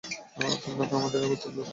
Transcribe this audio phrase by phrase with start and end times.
[0.63, 1.67] তোমরা তো আমাদেরই গোত্রের লোক।